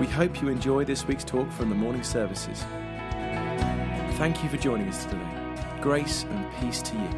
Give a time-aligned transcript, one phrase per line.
[0.00, 2.64] We hope you enjoy this week's talk from the morning services.
[4.16, 5.20] Thank you for joining us today.
[5.82, 7.08] Grace and peace to you.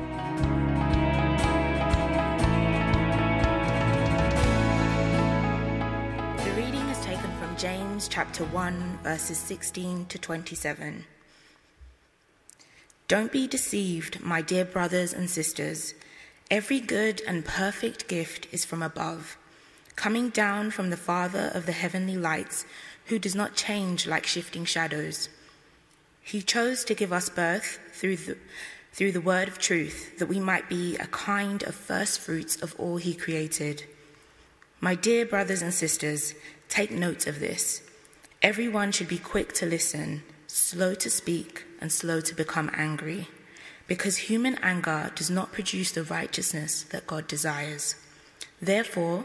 [6.45, 11.05] The reading is taken from James chapter 1, verses 16 to 27.
[13.07, 15.95] Don't be deceived, my dear brothers and sisters.
[16.51, 19.39] Every good and perfect gift is from above,
[19.97, 22.65] coming down from the Father of the heavenly lights,
[23.07, 25.29] who does not change like shifting shadows.
[26.23, 28.37] He chose to give us birth through the,
[28.93, 32.75] through the word of truth, that we might be a kind of first fruits of
[32.79, 33.85] all he created.
[34.81, 36.35] My dear brothers and sisters,
[36.69, 37.83] take note of this.
[38.41, 43.29] Everyone should be quick to listen, slow to speak, and slow to become angry,
[43.87, 47.97] because human anger does not produce the righteousness that God desires.
[48.61, 49.25] Therefore,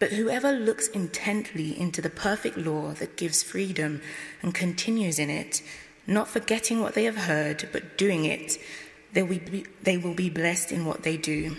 [0.00, 4.00] But whoever looks intently into the perfect law that gives freedom
[4.42, 5.62] and continues in it,
[6.06, 8.58] not forgetting what they have heard but doing it,
[9.12, 11.56] they will be, they will be blessed in what they do.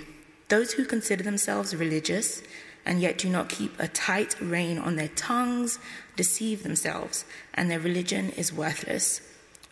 [0.50, 2.42] Those who consider themselves religious
[2.84, 5.78] and yet do not keep a tight rein on their tongues
[6.16, 9.22] deceive themselves, and their religion is worthless.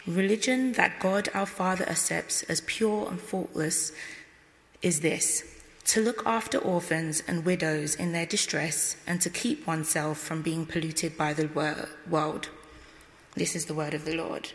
[0.06, 3.92] Religion that God our Father accepts as pure and faultless
[4.84, 5.44] is this
[5.90, 10.64] to look after orphans and widows in their distress, and to keep oneself from being
[10.64, 12.48] polluted by the wor- world.
[13.34, 14.52] This is the word of the Lord.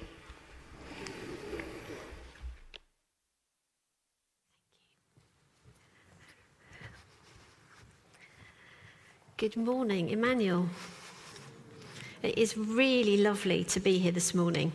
[9.36, 10.68] Good morning, Emmanuel.
[12.22, 14.72] It is really lovely to be here this morning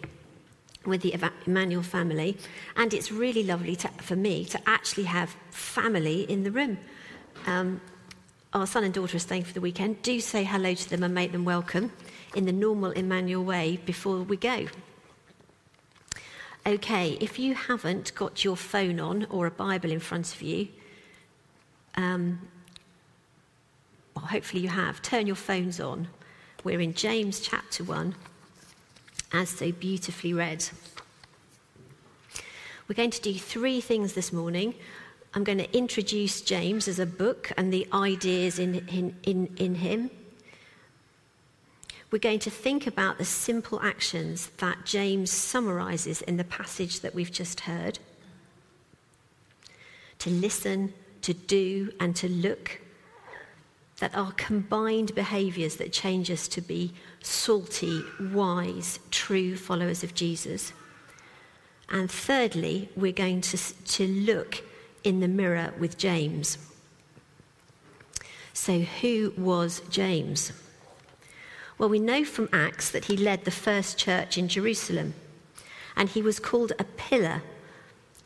[0.90, 2.38] with the Emmanuel family,
[2.76, 6.78] and it's really lovely to, for me to actually have family in the room.
[7.46, 7.82] Um,
[8.52, 10.02] our son and daughter are staying for the weekend.
[10.02, 11.92] Do say hello to them and make them welcome
[12.36, 14.68] in the normal Emmanuel way before we go.
[16.66, 20.68] Okay, if you haven't got your phone on or a Bible in front of you,
[21.96, 22.40] um,
[24.16, 26.08] well, hopefully you have, turn your phones on.
[26.64, 28.16] We're in James chapter 1,
[29.32, 30.66] as so beautifully read.
[32.88, 34.74] We're going to do three things this morning.
[35.34, 39.76] I'm going to introduce James as a book and the ideas in, in, in, in
[39.76, 40.10] him.
[42.12, 47.14] We're going to think about the simple actions that James summarizes in the passage that
[47.14, 48.00] we've just heard
[50.18, 52.82] to listen, to do, and to look
[54.00, 58.02] that are combined behaviors that change us to be salty,
[58.32, 60.72] wise, true followers of Jesus.
[61.90, 64.64] And thirdly, we're going to, to look
[65.04, 66.58] in the mirror with James.
[68.54, 70.52] So, who was James?
[71.78, 75.14] Well, we know from Acts that he led the first church in Jerusalem,
[75.96, 77.42] and he was called a pillar,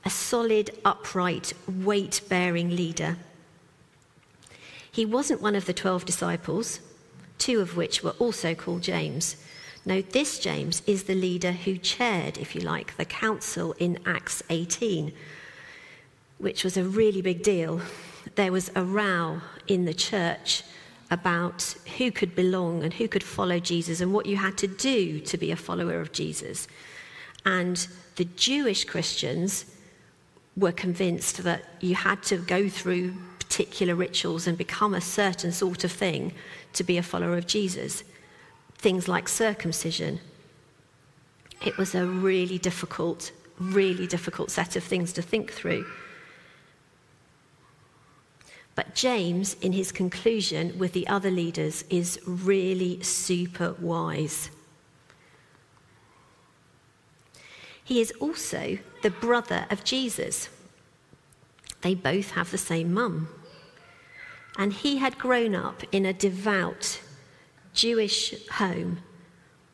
[0.04, 3.18] a solid, upright, weight bearing leader.
[4.94, 6.80] He wasn't one of the 12 disciples,
[7.40, 9.36] two of which were also called James.
[9.88, 14.44] No, this James is the leader who chaired, if you like, the council in Acts
[14.52, 15.12] 18,
[16.38, 17.82] which was a really big deal.
[18.36, 20.62] There was a row in the church
[21.10, 25.20] about who could belong and who could follow Jesus and what you had to do
[25.22, 26.68] to be a follower of Jesus.
[27.48, 29.66] And the Jewish Christians
[30.56, 33.16] were convinced that you had to go through
[33.54, 36.34] particular rituals and become a certain sort of thing
[36.74, 38.04] to be a follower of Jesus.
[38.80, 40.20] Things like circumcision.
[41.64, 45.86] It was a really difficult, really difficult set of things to think through.
[48.74, 54.50] But James, in his conclusion with the other leaders, is really super wise.
[57.84, 60.50] He is also the brother of Jesus.
[61.82, 63.28] They both have the same mum.
[64.58, 67.02] And he had grown up in a devout
[67.74, 69.00] Jewish home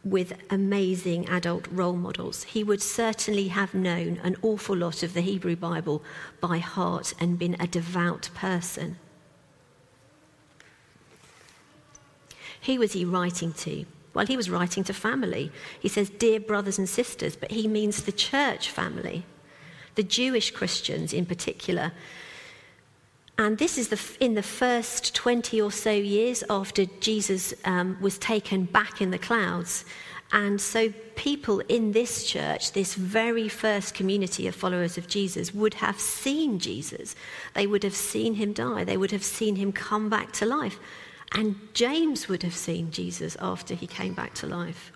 [0.04, 2.44] with amazing adult role models.
[2.44, 6.02] He would certainly have known an awful lot of the Hebrew Bible
[6.40, 8.98] by heart and been a devout person.
[12.64, 13.86] Who was he writing to?
[14.14, 15.52] Well, he was writing to family.
[15.80, 19.26] He says, Dear brothers and sisters, but he means the church family,
[19.96, 21.92] the Jewish Christians in particular.
[23.40, 28.18] And this is the, in the first 20 or so years after Jesus um, was
[28.18, 29.86] taken back in the clouds.
[30.34, 35.76] And so, people in this church, this very first community of followers of Jesus, would
[35.76, 37.16] have seen Jesus.
[37.54, 38.84] They would have seen him die.
[38.84, 40.78] They would have seen him come back to life.
[41.32, 44.92] And James would have seen Jesus after he came back to life.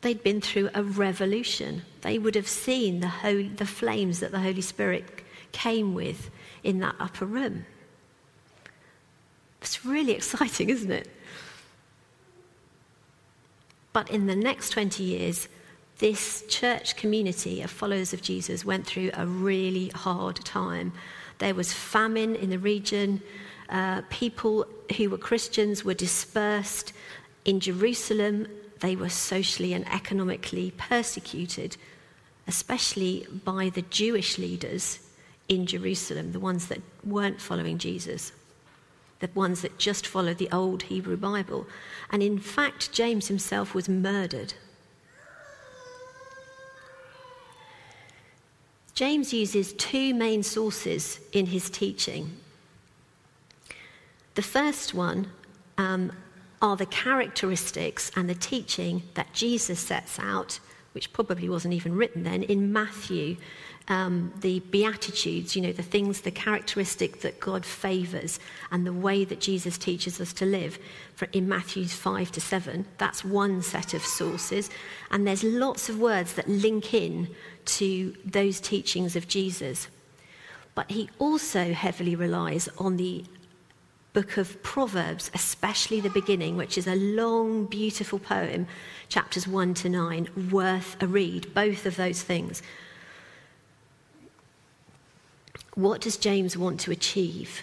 [0.00, 1.82] They'd been through a revolution.
[2.00, 5.24] They would have seen the, holy, the flames that the Holy Spirit
[5.56, 6.30] came with
[6.62, 7.64] in that upper room.
[9.62, 11.08] It's really exciting, isn't it?
[13.94, 15.48] But in the next 20 years,
[15.98, 20.92] this church community of followers of Jesus went through a really hard time.
[21.38, 23.22] There was famine in the region.
[23.70, 24.66] Uh, people
[24.98, 26.92] who were Christians were dispersed.
[27.46, 28.46] In Jerusalem,
[28.80, 31.78] they were socially and economically persecuted,
[32.46, 34.98] especially by the Jewish leaders
[35.48, 38.32] in Jerusalem, the ones that weren't following Jesus,
[39.20, 41.66] the ones that just followed the old Hebrew Bible.
[42.10, 44.54] And in fact, James himself was murdered.
[48.94, 52.32] James uses two main sources in his teaching.
[54.36, 55.30] The first one
[55.76, 56.12] um,
[56.62, 60.60] are the characteristics and the teaching that Jesus sets out,
[60.96, 63.36] which probably wasn't even written then, in Matthew
[63.88, 68.40] um, the Beatitudes, you know, the things, the characteristic that God favors
[68.70, 70.78] and the way that Jesus teaches us to live
[71.14, 72.86] for, in Matthews 5 to 7.
[72.96, 74.70] That's one set of sources.
[75.10, 77.28] And there's lots of words that link in
[77.66, 79.88] to those teachings of Jesus.
[80.74, 83.26] But he also heavily relies on the
[84.16, 88.66] book of Proverbs, especially the beginning, which is a long, beautiful poem,
[89.10, 92.62] chapters 1 to 9, worth a read, both of those things.
[95.74, 97.60] What does James want to achieve?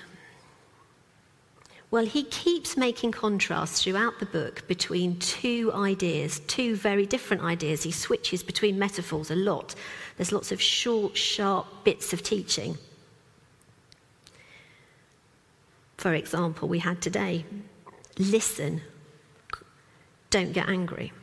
[1.90, 7.82] Well, he keeps making contrasts throughout the book between two ideas, two very different ideas.
[7.82, 9.74] He switches between metaphors a lot.
[10.18, 12.78] There's lots of short, sharp bits of teaching.
[16.04, 17.46] For example, we had today
[18.18, 18.82] listen,
[20.32, 21.14] don't get angry.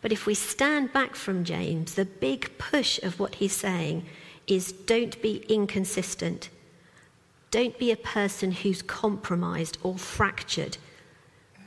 [0.00, 4.06] But if we stand back from James, the big push of what he's saying
[4.46, 6.50] is don't be inconsistent.
[7.50, 10.78] Don't be a person who's compromised or fractured.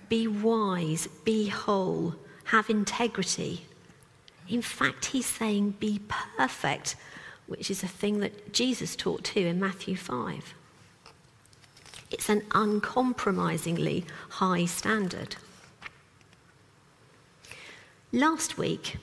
[0.07, 2.15] Be wise, be whole,
[2.45, 3.65] have integrity.
[4.47, 5.99] In fact, he's saying be
[6.37, 6.95] perfect,
[7.47, 10.53] which is a thing that Jesus taught too in Matthew 5.
[12.11, 15.35] It's an uncompromisingly high standard.
[18.11, 18.97] Last week,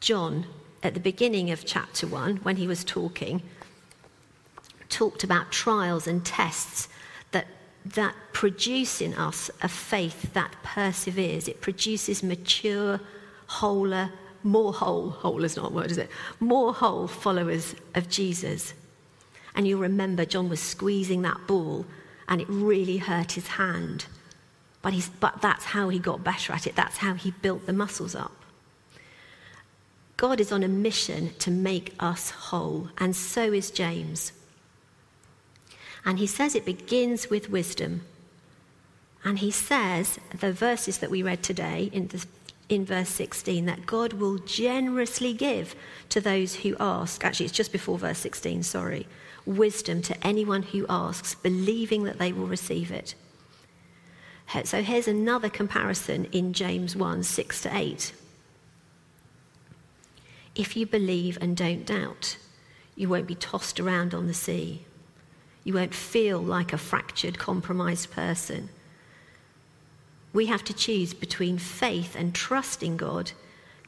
[0.00, 0.46] John
[0.82, 3.42] at the beginning of chapter 1, when he was talking,
[4.88, 6.88] talked about trials and tests
[7.30, 7.46] that,
[7.84, 11.46] that produce in us a faith that perseveres.
[11.46, 13.00] It produces mature,
[13.46, 14.10] wholer,
[14.42, 16.10] more whole, whole is not a word, is it?
[16.40, 18.74] More whole followers of Jesus.
[19.54, 21.86] And you'll remember John was squeezing that ball
[22.28, 24.06] and it really hurt his hand.
[24.80, 26.74] But, he's, but that's how he got better at it.
[26.74, 28.32] That's how he built the muscles up.
[30.16, 34.32] God is on a mission to make us whole, and so is James.
[36.04, 38.02] And he says it begins with wisdom.
[39.24, 42.24] And he says, the verses that we read today in, the,
[42.68, 45.76] in verse 16, that God will generously give
[46.08, 47.24] to those who ask.
[47.24, 49.06] Actually, it's just before verse 16, sorry.
[49.44, 53.14] Wisdom to anyone who asks, believing that they will receive it.
[54.64, 58.12] So here's another comparison in James 1 6 to 8
[60.54, 62.36] if you believe and don't doubt,
[62.94, 64.84] you won't be tossed around on the sea.
[65.64, 68.68] You won't feel like a fractured, compromised person.
[70.32, 73.32] We have to choose between faith and trusting God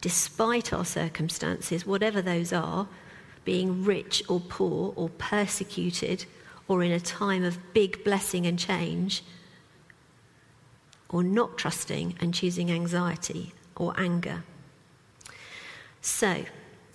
[0.00, 2.86] despite our circumstances, whatever those are,
[3.44, 6.24] being rich or poor or persecuted
[6.68, 9.22] or in a time of big blessing and change,
[11.10, 14.42] or not trusting and choosing anxiety or anger.
[16.00, 16.44] So,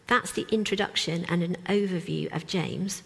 [0.08, 3.04] that's the introduction and an overview of James.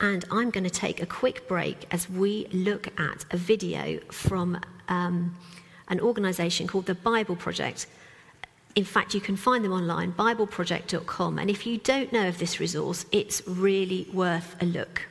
[0.00, 4.60] And I'm going to take a quick break as we look at a video from
[4.88, 5.36] um,
[5.88, 7.86] an organization called the Bible Project.
[8.74, 11.38] In fact, you can find them online, bibleproject.com.
[11.38, 15.06] And if you don't know of this resource, it's really worth a look.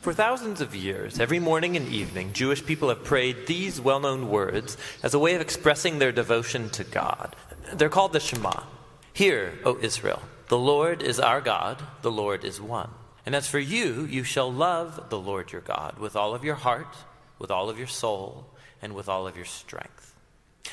[0.00, 4.30] For thousands of years, every morning and evening, Jewish people have prayed these well known
[4.30, 7.36] words as a way of expressing their devotion to God.
[7.72, 8.64] They're called the Shema.
[9.12, 12.90] Hear, O Israel, the Lord is our God, the Lord is one.
[13.24, 16.56] And as for you, you shall love the Lord your God with all of your
[16.56, 16.96] heart,
[17.38, 18.46] with all of your soul,
[18.82, 20.11] and with all of your strength.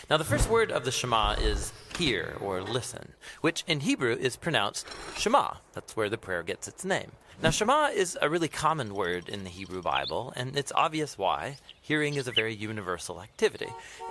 [0.09, 4.35] Now, the first word of the Shema is hear or listen, which in Hebrew is
[4.35, 5.55] pronounced Shema.
[5.73, 7.11] That's where the prayer gets its name.
[7.41, 11.57] Now, Shema is a really common word in the Hebrew Bible, and it's obvious why.
[11.81, 13.69] Hearing is a very universal activity.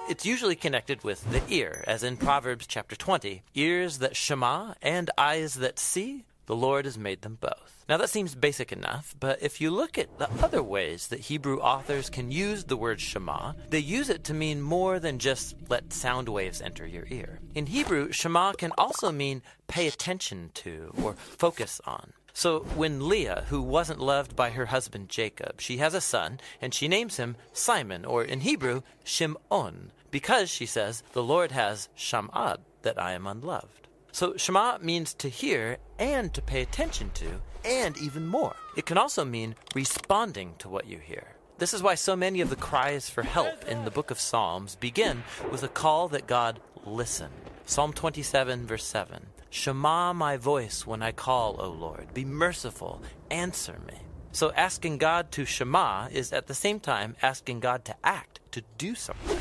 [0.09, 5.11] It's usually connected with the ear, as in Proverbs chapter 20 ears that Shema and
[5.19, 7.85] eyes that see, the Lord has made them both.
[7.91, 11.59] Now, that seems basic enough, but if you look at the other ways that Hebrew
[11.59, 15.93] authors can use the word Shema, they use it to mean more than just let
[15.93, 17.39] sound waves enter your ear.
[17.55, 22.15] In Hebrew, Shema can also mean pay attention to or focus on.
[22.33, 26.73] So when Leah, who wasn't loved by her husband Jacob, she has a son, and
[26.73, 32.59] she names him Simon, or in Hebrew, Shimon, because, she says, the Lord has shamad,
[32.83, 33.88] that I am unloved.
[34.13, 38.57] So Shema means to hear and to pay attention to, and even more.
[38.77, 41.35] It can also mean responding to what you hear.
[41.59, 44.77] This is why so many of the cries for help in the book of Psalms
[44.77, 47.31] begin with a call that God listen.
[47.67, 49.27] Psalm 27, verse 7.
[49.51, 52.15] Shema my voice when I call, O Lord.
[52.15, 53.95] Be merciful, answer me.
[54.31, 58.63] So asking God to Shema is at the same time asking God to act, to
[58.77, 59.39] do something.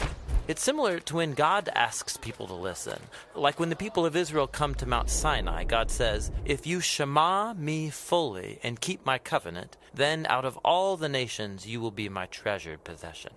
[0.48, 2.98] It's similar to when God asks people to listen.
[3.36, 7.54] Like when the people of Israel come to Mount Sinai, God says, If you Shema
[7.54, 12.08] me fully and keep my covenant, then out of all the nations you will be
[12.08, 13.34] my treasured possession.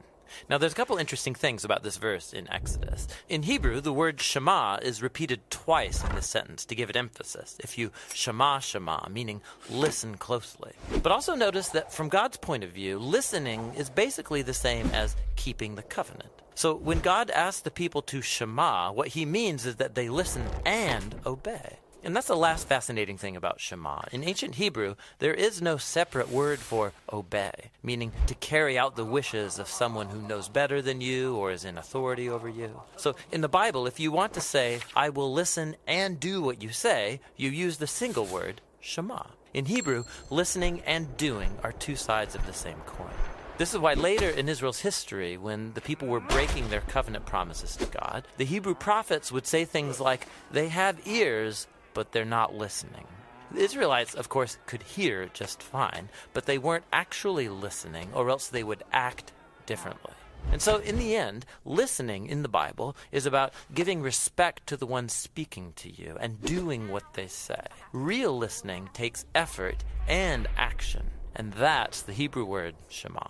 [0.49, 3.09] Now, there's a couple interesting things about this verse in Exodus.
[3.29, 7.57] In Hebrew, the word Shema is repeated twice in this sentence to give it emphasis.
[7.59, 10.75] If you Shema, Shema, meaning listen closely.
[11.03, 15.17] But also notice that from God's point of view, listening is basically the same as
[15.35, 16.40] keeping the covenant.
[16.55, 20.45] So when God asks the people to Shema, what he means is that they listen
[20.65, 21.79] and obey.
[22.03, 24.01] And that's the last fascinating thing about Shema.
[24.11, 27.53] In ancient Hebrew, there is no separate word for obey,
[27.83, 31.65] meaning to carry out the wishes of someone who knows better than you or is
[31.65, 32.81] in authority over you.
[32.97, 36.63] So in the Bible, if you want to say, I will listen and do what
[36.63, 39.25] you say, you use the single word, Shema.
[39.53, 43.11] In Hebrew, listening and doing are two sides of the same coin.
[43.61, 47.77] This is why later in Israel's history, when the people were breaking their covenant promises
[47.77, 52.55] to God, the Hebrew prophets would say things like, They have ears, but they're not
[52.55, 53.07] listening.
[53.51, 58.49] The Israelites, of course, could hear just fine, but they weren't actually listening, or else
[58.49, 59.33] they would act
[59.67, 60.15] differently.
[60.51, 64.87] And so, in the end, listening in the Bible is about giving respect to the
[64.87, 67.61] one speaking to you and doing what they say.
[67.93, 73.21] Real listening takes effort and action, and that's the Hebrew word Shema.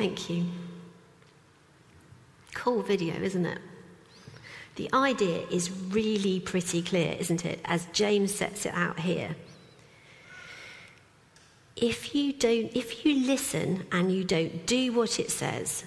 [0.00, 0.46] Thank you.
[2.54, 3.58] Cool video, isn't it?
[4.76, 9.36] The idea is really pretty clear, isn't it, as James sets it out here.
[11.76, 15.84] If you don't if you listen and you don't do what it says,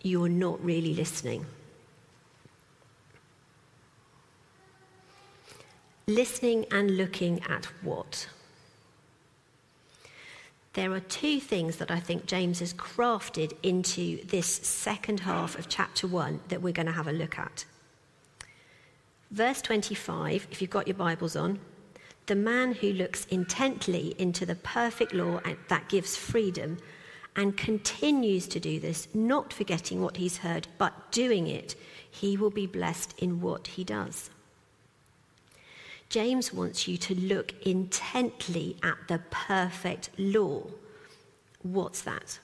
[0.00, 1.44] you're not really listening.
[6.06, 8.28] Listening and looking at what?
[10.74, 15.68] There are two things that I think James has crafted into this second half of
[15.68, 17.64] chapter 1 that we're going to have a look at.
[19.30, 21.60] Verse 25, if you've got your Bibles on,
[22.26, 26.78] the man who looks intently into the perfect law that gives freedom
[27.36, 31.74] and continues to do this, not forgetting what he's heard, but doing it,
[32.10, 34.30] he will be blessed in what he does.
[36.14, 40.62] James wants you to look intently at the perfect law.
[41.64, 42.38] What's that?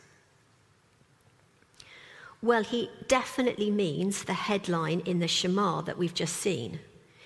[2.43, 6.81] Well, he definitely means the headline in the Shema that we've just seen.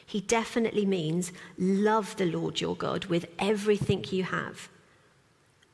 [0.05, 4.69] He definitely means love the Lord your God with everything you have.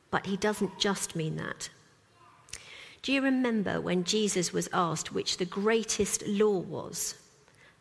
[0.09, 1.67] But he doesn't just mean that.
[3.01, 7.15] Do you remember when Jesus was asked which the greatest law was?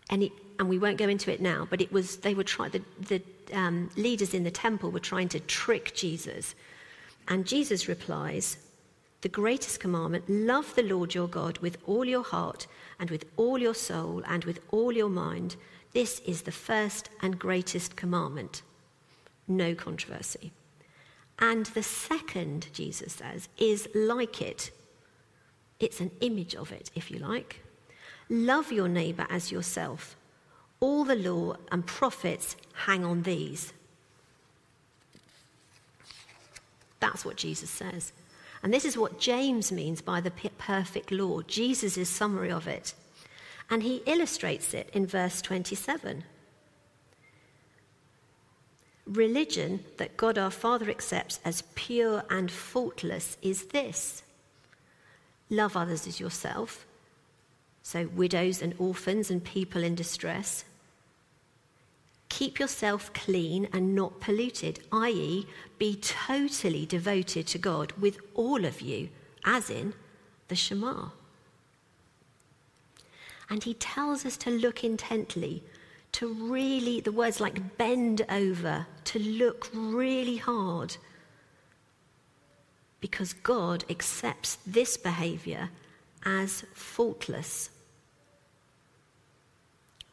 [0.09, 2.71] And it, and we won't go into it now, but it was, they were trying,
[2.71, 3.23] the, the
[3.59, 6.55] um, leaders in the temple were trying to trick Jesus.
[7.29, 8.59] And Jesus replies,
[9.23, 12.67] the greatest commandment love the Lord your God with all your heart
[12.99, 15.57] and with all your soul and with all your mind.
[15.95, 18.61] This is the first and greatest commandment.
[19.49, 20.53] No controversy.
[21.39, 24.73] And the second, Jesus says, is like it.
[25.79, 27.63] It's an image of it, if you like.
[28.29, 30.17] Love your neighbour as yourself.
[30.81, 33.73] All the law and prophets hang on these.
[37.01, 38.13] That's what Jesus says.
[38.63, 42.95] And this is what James means by the perfect law, Jesus' summary of it.
[43.71, 46.25] And he illustrates it in verse 27.
[49.07, 54.23] Religion that God our Father accepts as pure and faultless is this
[55.53, 56.87] love others as yourself,
[57.83, 60.65] so widows and orphans and people in distress.
[62.31, 65.47] Keep yourself clean and not polluted, i.e.,
[65.79, 69.11] be totally devoted to God with all of you,
[69.45, 69.93] as in
[70.49, 71.11] the Shema.
[73.51, 75.65] And he tells us to look intently,
[76.13, 80.97] to really, the words like bend over, to look really hard.
[83.01, 85.71] Because God accepts this behavior
[86.25, 87.71] as faultless.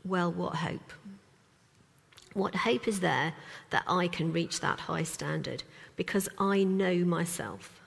[0.03, 0.93] Well, what hope?
[2.37, 3.33] What hope is there
[3.71, 5.63] that I can reach that high standard?
[5.95, 7.81] Because I know myself.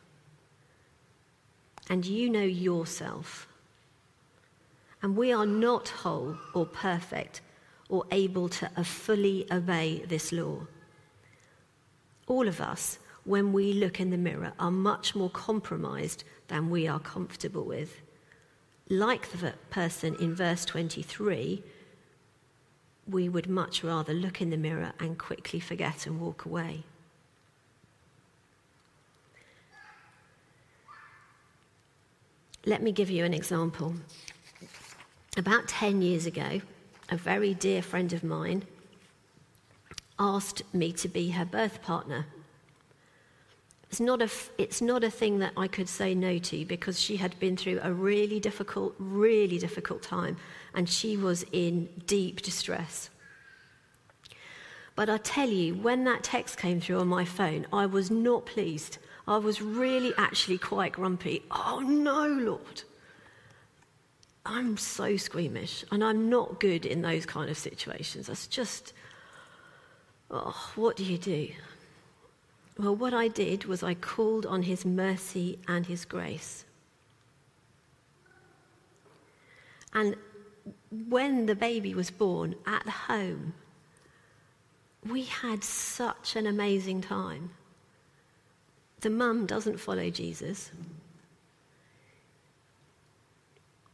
[1.88, 3.46] And you know yourself.
[5.02, 7.42] And we are not whole or perfect
[7.88, 10.66] or able to uh, fully obey this law.
[12.26, 16.88] All of us, when we look in the mirror, are much more compromised than we
[16.88, 18.00] are comfortable with.
[18.88, 21.62] Like the person in verse 23
[23.08, 26.84] we would much rather look in the mirror and quickly forget and walk away.
[32.66, 33.94] Let me give you an example.
[35.36, 36.60] About 10 years ago,
[37.08, 38.64] a very dear friend of mine
[40.18, 42.26] asked me to be her birth partner.
[43.90, 47.16] It's not, a, it's not a thing that I could say no to because she
[47.16, 50.36] had been through a really difficult, really difficult time
[50.74, 53.10] and she was in deep distress.
[54.94, 58.46] But I tell you, when that text came through on my phone, I was not
[58.46, 58.98] pleased.
[59.26, 61.42] I was really actually quite grumpy.
[61.50, 62.82] Oh no, Lord.
[64.46, 68.28] I'm so squeamish and I'm not good in those kind of situations.
[68.28, 68.92] It's just,
[70.30, 71.48] oh, what do you do?
[72.80, 76.64] Well, what I did was I called on His mercy and His grace.
[79.92, 80.16] And
[81.08, 83.52] when the baby was born at home,
[85.06, 87.50] we had such an amazing time.
[89.00, 90.70] The mum doesn't follow Jesus.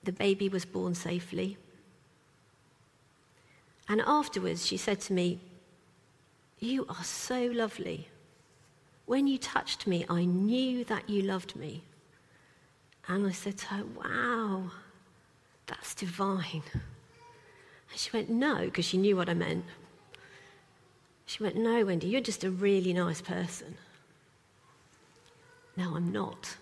[0.05, 1.57] The baby was born safely.
[3.89, 5.41] And afterwards, she said to me,
[6.61, 8.11] You are so lovely.
[9.07, 11.83] When you touched me, I knew that you loved me.
[13.09, 14.73] And I said to her, Wow,
[15.67, 16.63] that's divine.
[16.73, 19.65] And she went, No, because she knew what I meant.
[21.25, 23.77] She went, No, Wendy, you're just a really nice person.
[25.77, 26.57] No, I'm not.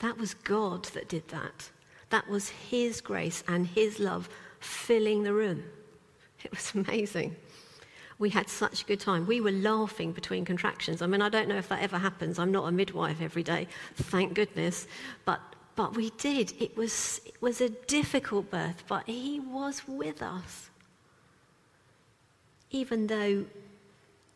[0.00, 1.70] That was God that did that.
[2.08, 4.28] That was His grace and His love
[4.58, 5.62] filling the room.
[6.42, 7.36] It was amazing
[8.20, 9.26] we had such a good time.
[9.26, 11.00] We were laughing between contractions.
[11.00, 12.38] I mean, I don't know if that ever happens.
[12.38, 14.86] I'm not a midwife every day, thank goodness.
[15.24, 15.40] But,
[15.74, 16.52] but we did.
[16.60, 20.68] It was, it was a difficult birth, but He was with us.
[22.70, 23.46] Even though,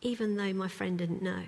[0.01, 1.43] even though my friend didn't know.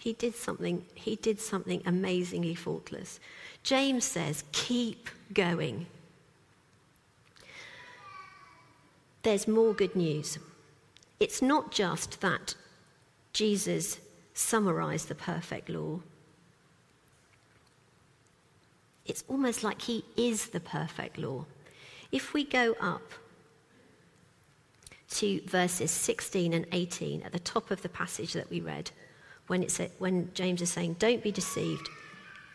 [0.00, 3.20] He did something, he did something amazingly faultless.
[3.62, 5.86] James says, keep going.
[9.24, 10.38] There's more good news.
[11.18, 12.54] It's not just that
[13.32, 13.98] Jesus
[14.34, 16.00] summarized the perfect law,
[19.06, 21.44] it's almost like he is the perfect law.
[22.10, 23.12] If we go up
[25.10, 28.90] to verses 16 and 18 at the top of the passage that we read,
[29.46, 31.88] when, it's when James is saying, Don't be deceived.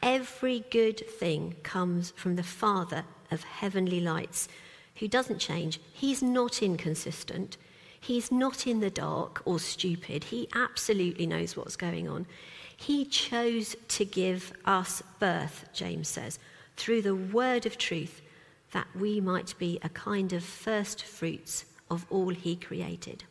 [0.02, 4.48] Every good thing comes from the Father of heavenly lights
[5.00, 7.58] who doesn't change, he's not inconsistent.
[8.02, 10.26] He's not in the dark or stupid.
[10.26, 12.26] He absolutely knows what's going on.
[12.76, 16.40] He chose to give us birth, James says,
[16.78, 18.22] through the word of truth,
[18.72, 23.26] that we might be a kind of first fruits of all he created.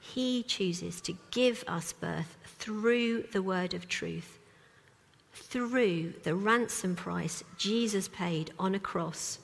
[0.00, 4.38] He chooses to give us birth through the word of truth,
[5.50, 9.40] through the ransom price Jesus paid on a cross.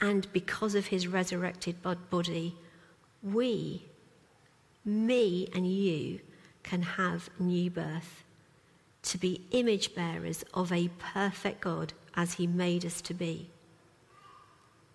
[0.00, 1.76] And because of his resurrected
[2.10, 2.56] body,
[3.22, 3.86] we,
[4.84, 6.18] me and you,
[6.64, 8.24] can have new birth
[9.02, 13.50] to be image bearers of a perfect God as he made us to be.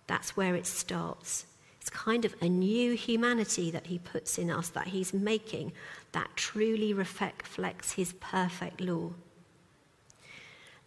[0.07, 1.45] That's where it starts.
[1.79, 5.71] It's kind of a new humanity that he puts in us, that he's making,
[6.11, 9.11] that truly reflects his perfect law.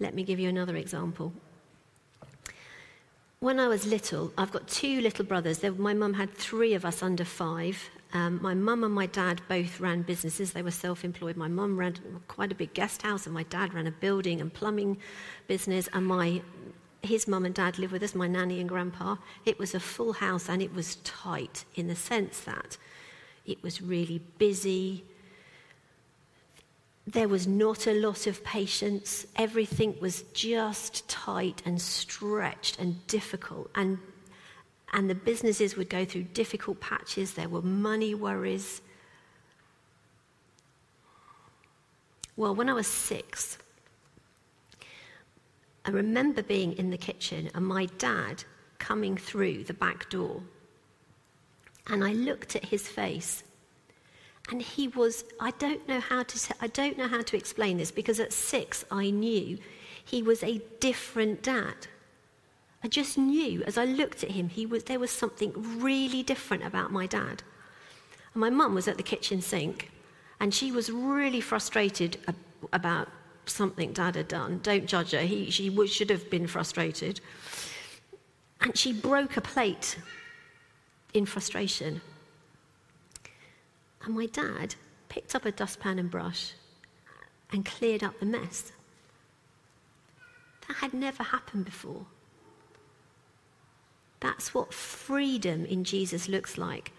[0.00, 1.32] Let me give you another example.
[3.38, 5.62] When I was little, I've got two little brothers.
[5.62, 7.90] My mum had three of us under five.
[8.12, 10.52] Um, my mum and my dad both ran businesses.
[10.52, 11.36] They were self employed.
[11.36, 11.94] My mum ran
[12.28, 14.98] quite a big guest house, and my dad ran a building and plumbing
[15.46, 15.88] business.
[15.92, 16.42] And my
[17.02, 19.16] his mum and dad lived with us, my nanny and grandpa.
[19.46, 22.76] It was a full house and it was tight in the sense that
[23.46, 25.04] it was really busy.
[27.12, 29.26] There was not a lot of patience.
[29.34, 33.68] Everything was just tight and stretched and difficult.
[33.74, 33.98] And,
[34.92, 37.34] and the businesses would go through difficult patches.
[37.34, 38.80] There were money worries.
[42.36, 43.58] Well, when I was six,
[45.84, 48.44] I remember being in the kitchen and my dad
[48.78, 50.42] coming through the back door.
[51.88, 53.42] And I looked at his face
[54.48, 57.90] and he was I don't know how to I don't know how to explain this
[57.90, 59.58] because at 6 I knew
[60.04, 61.86] he was a different dad.
[62.82, 66.64] I just knew as I looked at him he was there was something really different
[66.64, 67.42] about my dad.
[68.34, 69.90] And my mum was at the kitchen sink
[70.40, 72.16] and she was really frustrated
[72.72, 73.08] about
[73.46, 74.60] something dad had done.
[74.62, 75.20] Don't judge her.
[75.20, 77.20] He, she should have been frustrated.
[78.60, 79.98] And she broke a plate
[81.12, 82.00] in frustration.
[84.04, 84.74] And my dad
[85.08, 86.52] picked up a dustpan and brush
[87.52, 88.72] and cleared up the mess.
[90.68, 92.06] That had never happened before.
[94.20, 96.92] That's what freedom in Jesus looks like.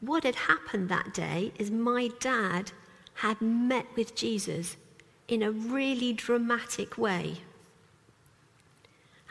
[0.00, 2.72] What had happened that day is my dad
[3.14, 4.76] had met with Jesus
[5.28, 7.38] in a really dramatic way.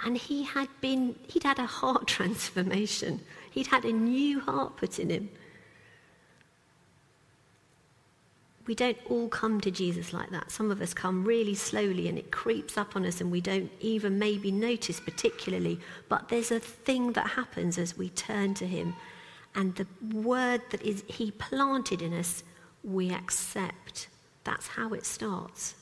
[0.03, 3.21] And he had been, he'd had a heart transformation.
[3.51, 5.29] He'd had a new heart put in him.
[8.65, 10.49] We don't all come to Jesus like that.
[10.49, 13.69] Some of us come really slowly and it creeps up on us and we don't
[13.81, 15.79] even maybe notice particularly.
[16.07, 18.95] But there's a thing that happens as we turn to him.
[19.53, 22.43] And the word that is he planted in us,
[22.83, 24.07] we accept.
[24.45, 25.75] That's how it starts.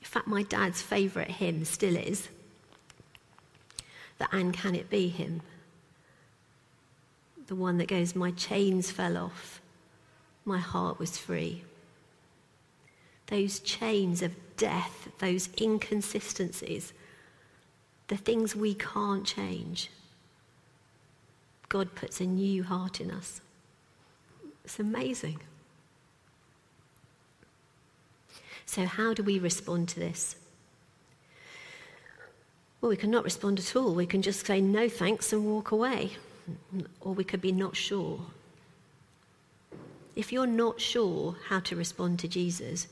[0.00, 2.28] In fact, my dad's favourite hymn still is
[4.18, 5.40] the And Can It Be hymn.
[7.50, 9.60] The one that goes, My chains fell off,
[10.44, 11.64] my heart was free.
[13.26, 16.92] Those chains of death, those inconsistencies,
[18.06, 19.90] the things we can't change.
[21.68, 23.40] God puts a new heart in us.
[24.64, 25.40] It's amazing.
[28.64, 30.36] So, how do we respond to this?
[32.80, 33.92] Well, we cannot respond at all.
[33.92, 36.12] We can just say no thanks and walk away.
[37.00, 38.20] Or we could be not sure.
[40.16, 42.88] If you're not sure how to respond to Jesus,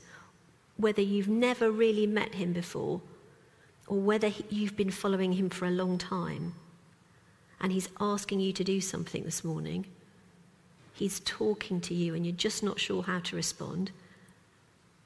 [0.77, 3.01] whether you've never really met him before,
[3.87, 6.55] or whether you've been following him for a long time,
[7.59, 9.85] and he's asking you to do something this morning,
[10.93, 13.91] he's talking to you and you're just not sure how to respond,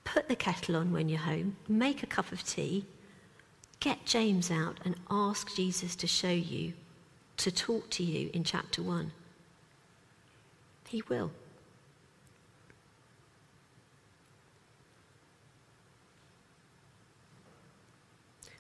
[0.03, 2.85] put the kettle on when you're home, make a cup of tea,
[3.79, 6.73] get James out and ask Jesus to show you,
[7.37, 9.11] to talk to you in chapter 1.
[10.87, 11.31] He will.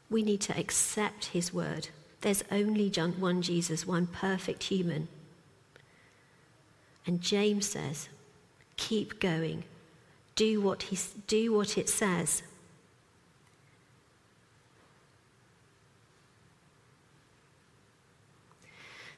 [0.09, 1.89] We need to accept his word.
[2.21, 5.07] There's only one Jesus, one perfect human.
[7.05, 8.09] And James says,
[8.77, 9.63] keep going
[10.35, 12.43] do what, he, do what it says.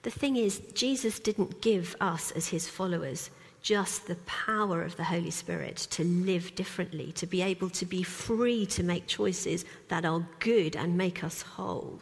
[0.05, 3.31] The thing is, Jesus didn't give us as his followers
[3.63, 8.03] just the power of the Holy Spirit to live differently, to be able to be
[8.03, 11.99] free to make choices that are good and make us whole.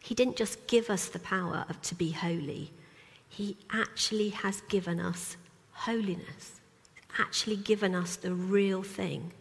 [0.00, 2.70] He didn't just give us the power of, to be holy,
[3.26, 5.38] He actually has given us
[5.72, 6.60] holiness
[7.18, 9.32] actually given us the real thing.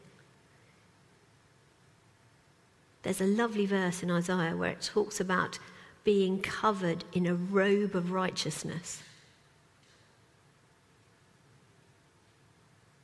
[3.03, 5.57] There's a lovely verse in Isaiah where it talks about
[6.03, 9.03] being covered in a robe of righteousness.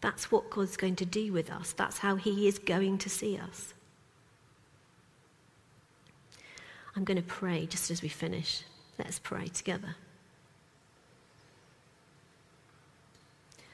[0.01, 1.73] That's what God's going to do with us.
[1.73, 3.73] That's how He is going to see us.
[6.95, 8.63] I'm going to pray just as we finish.
[8.97, 9.95] Let's pray together.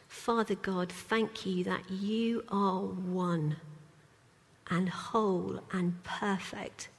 [0.08, 3.58] Father God, thank you that you are one
[4.70, 6.90] and whole and perfect.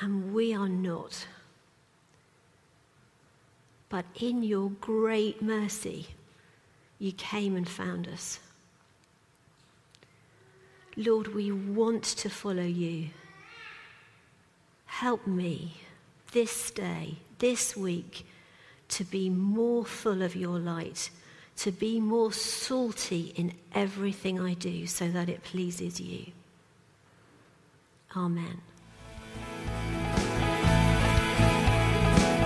[0.00, 1.26] And we are not.
[3.88, 6.08] But in your great mercy,
[6.98, 8.38] you came and found us.
[10.96, 13.10] Lord, we want to follow you.
[14.86, 15.74] Help me
[16.32, 18.26] this day, this week,
[18.88, 21.10] to be more full of your light,
[21.56, 26.26] to be more salty in everything I do so that it pleases you.
[28.16, 28.60] Amen.